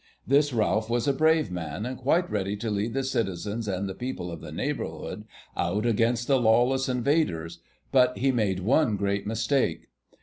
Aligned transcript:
This 0.25 0.51
Ralph 0.51 0.89
was 0.89 1.07
a 1.07 1.13
brave 1.13 1.51
man, 1.51 1.85
and 1.85 1.95
quite 1.95 2.27
ready 2.27 2.55
to 2.55 2.71
lead 2.71 2.95
the 2.95 3.03
citizens 3.03 3.67
and 3.67 3.87
the 3.87 3.93
people 3.93 4.31
of 4.31 4.41
the 4.41 4.51
neighbourhood 4.51 5.25
out 5.55 5.85
against 5.85 6.25
the 6.25 6.41
lawless 6.41 6.89
invaders, 6.89 7.59
but 7.91 8.17
he 8.17 8.31
made 8.31 8.61
one 8.61 8.97
great 8.97 9.27
mistake. 9.27 9.89